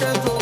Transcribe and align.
Russian 0.00 0.37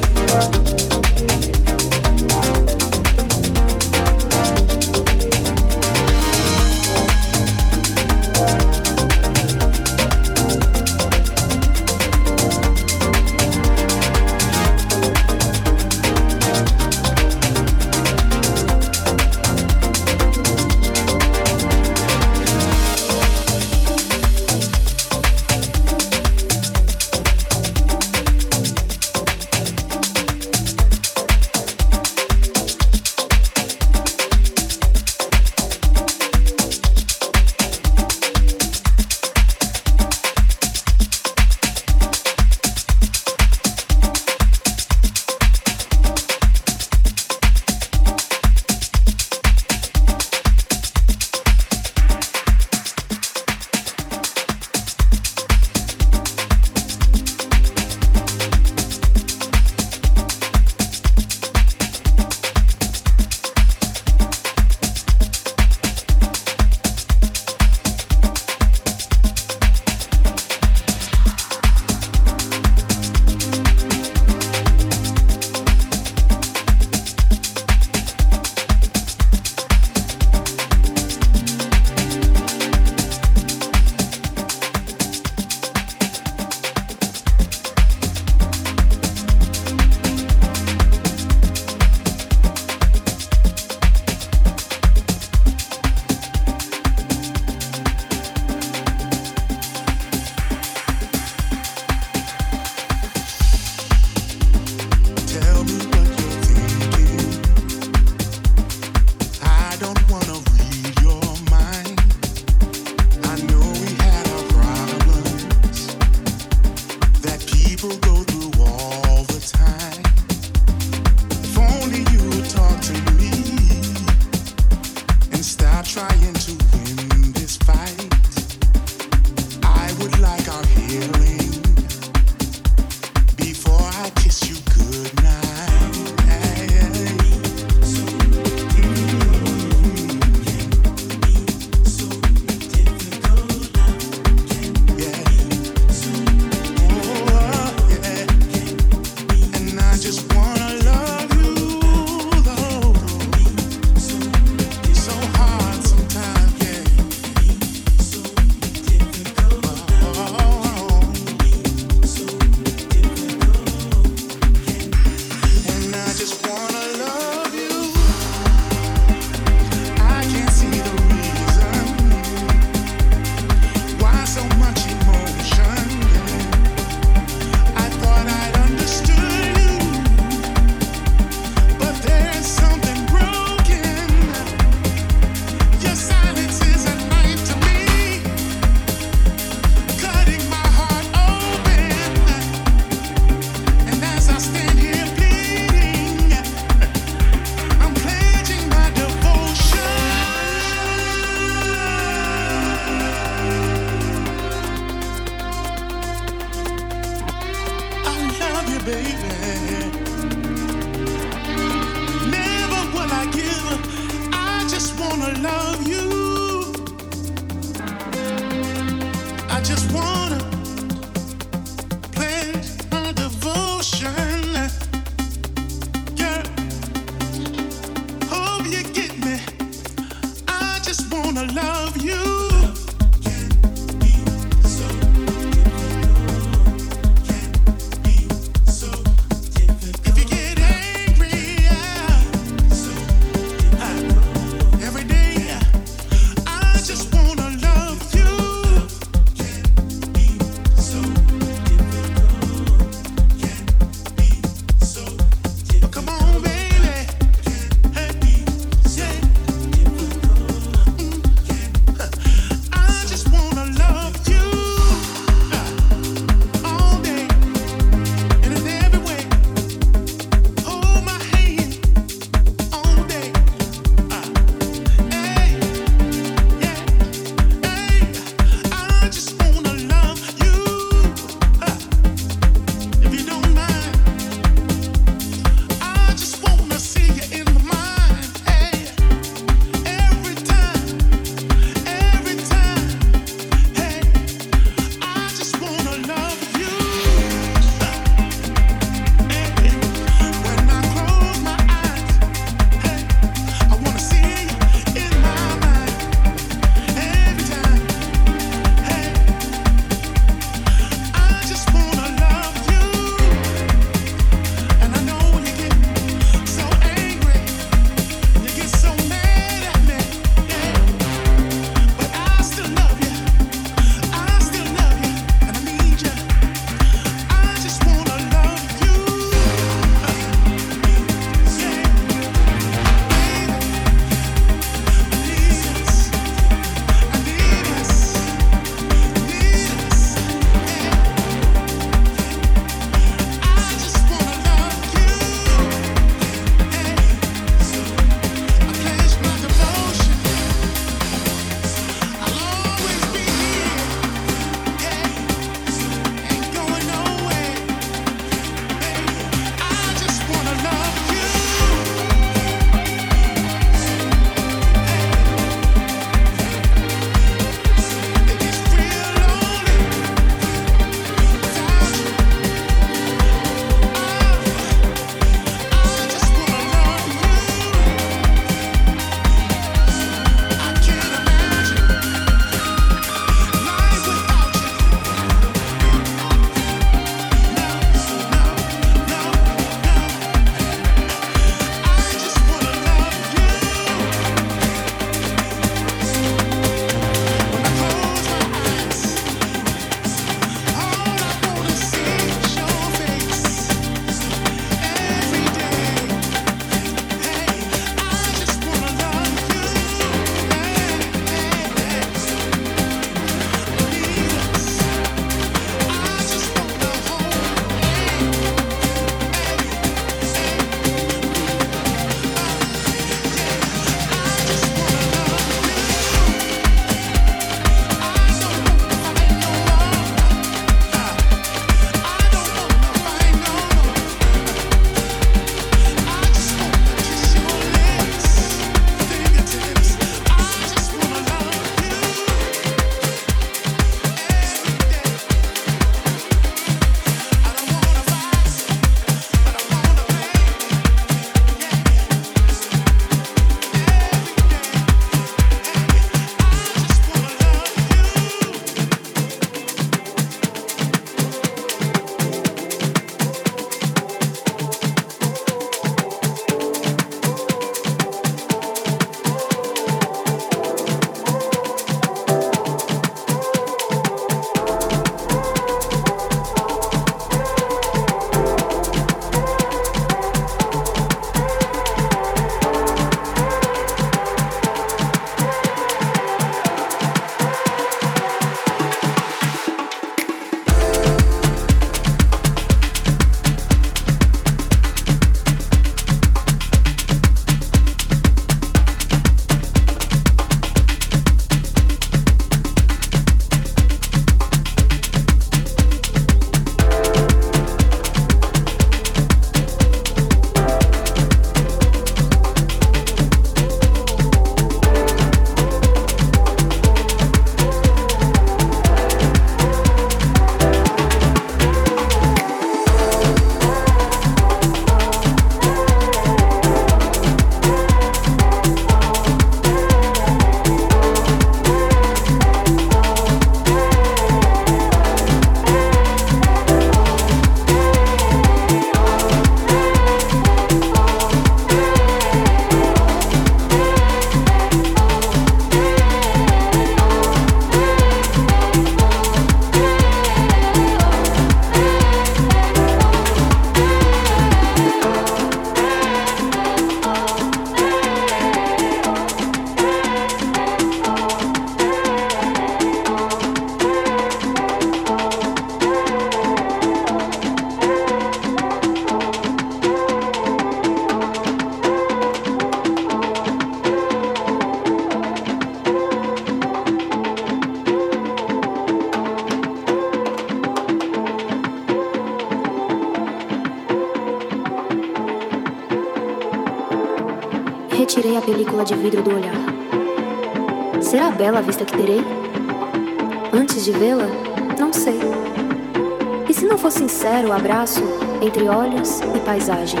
paisagem? 599.42 600.00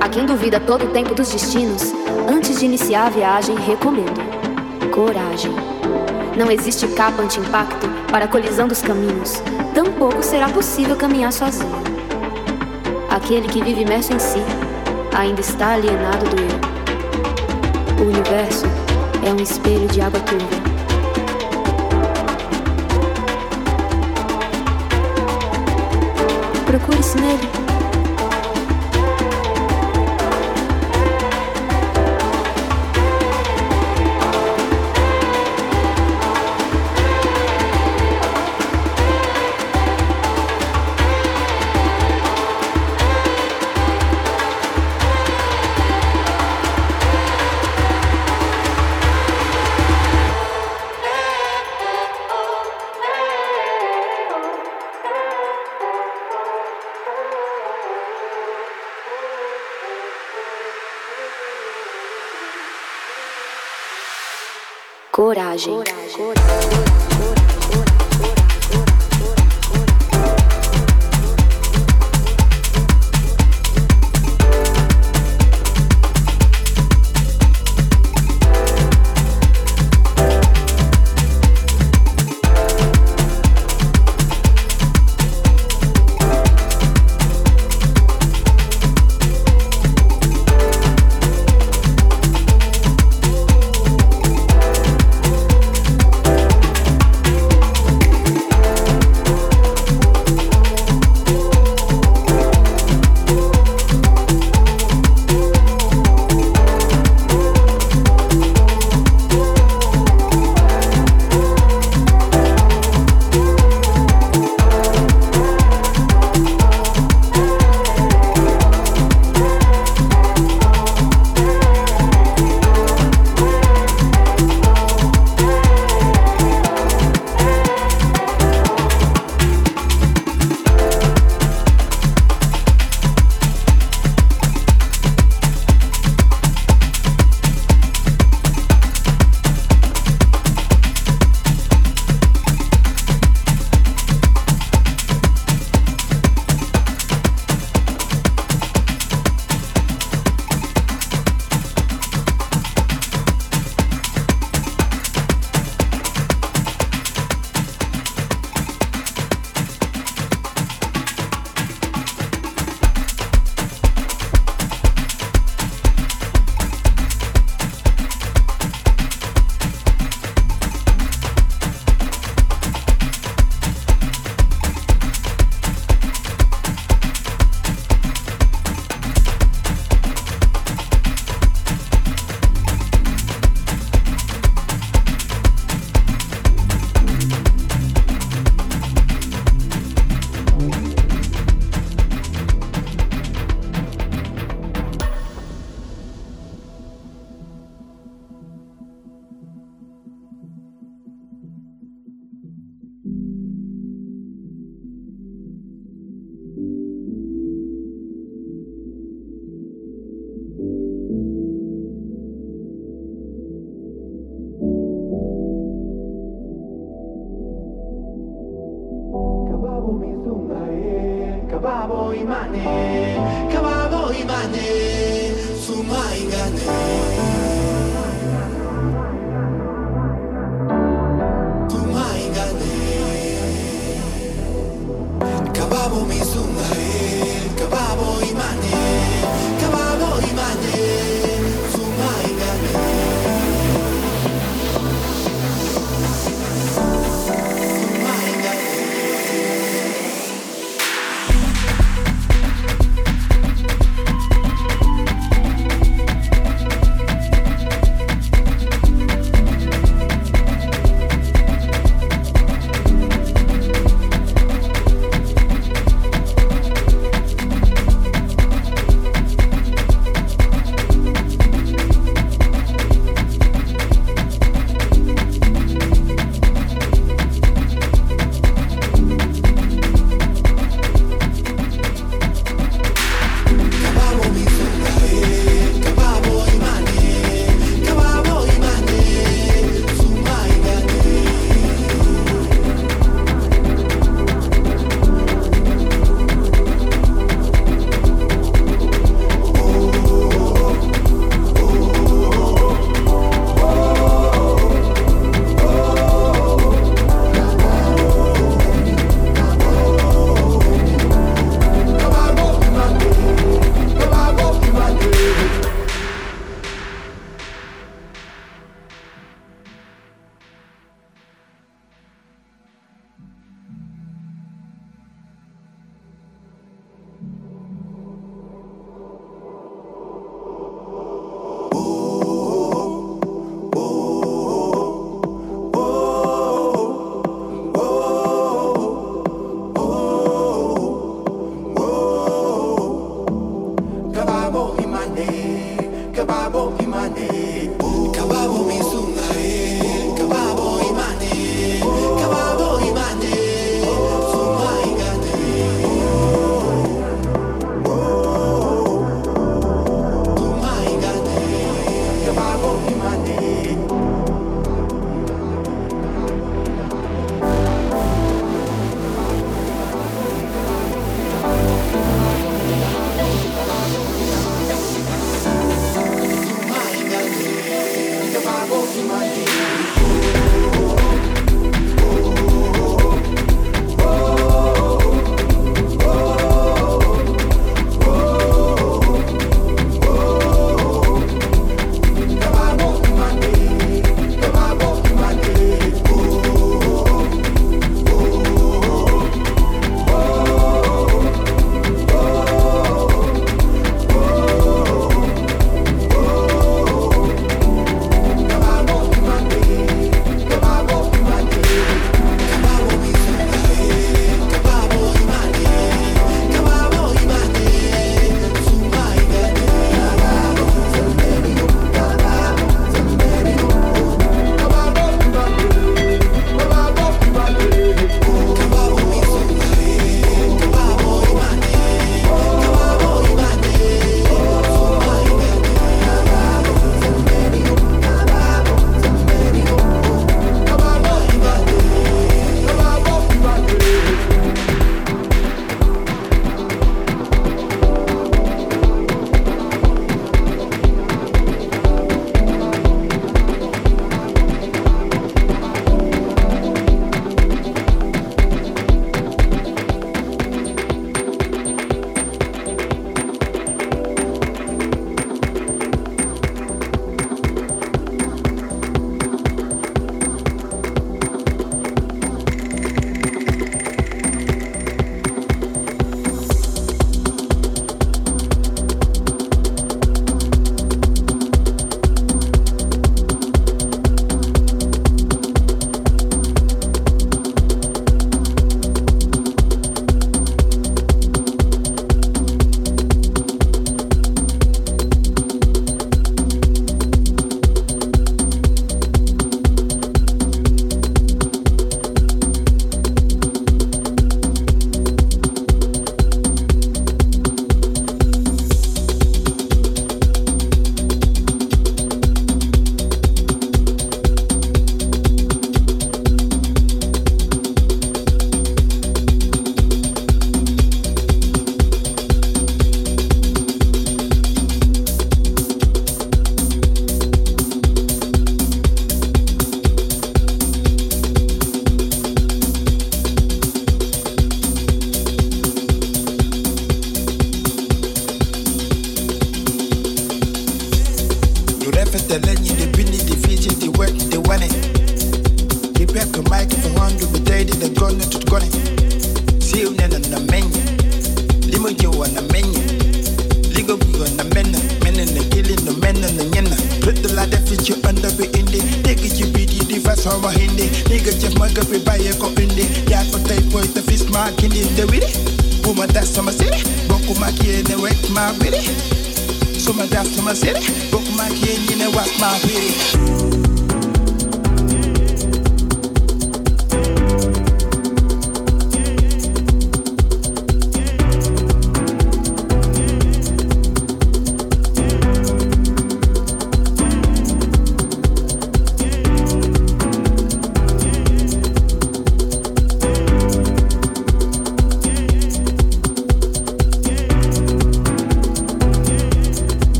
A 0.00 0.08
quem 0.08 0.26
duvida 0.26 0.58
todo 0.58 0.86
o 0.86 0.90
tempo 0.90 1.14
dos 1.14 1.30
destinos, 1.30 1.92
antes 2.28 2.58
de 2.58 2.64
iniciar 2.64 3.06
a 3.06 3.10
viagem, 3.10 3.54
recomendo 3.56 4.20
coragem. 4.90 5.52
Não 6.36 6.50
existe 6.50 6.86
capa 6.88 7.22
anti-impacto 7.22 7.88
para 8.10 8.24
a 8.24 8.28
colisão 8.28 8.68
dos 8.68 8.82
caminhos, 8.82 9.42
tampouco 9.74 10.22
será 10.22 10.48
possível 10.48 10.96
caminhar 10.96 11.32
sozinho. 11.32 11.82
Aquele 13.08 13.48
que 13.48 13.62
vive 13.62 13.82
imerso 13.82 14.12
em 14.12 14.18
si 14.18 14.42
ainda 15.16 15.40
está 15.40 15.74
alienado 15.74 16.26
do 16.26 16.36
eu. 16.40 18.04
O 18.04 18.08
universo 18.08 18.66
é 19.26 19.32
um 19.32 19.42
espelho 19.42 19.86
de 19.88 20.00
água 20.00 20.20
turva. 20.20 20.46
Procure-se 26.66 27.16
nele. 27.20 27.63